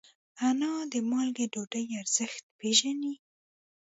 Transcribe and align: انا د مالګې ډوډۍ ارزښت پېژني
انا 0.47 0.73
د 0.91 0.93
مالګې 1.09 1.45
ډوډۍ 1.53 1.85
ارزښت 2.01 2.43
پېژني 2.59 3.13